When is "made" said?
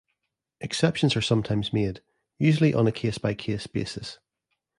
1.71-2.01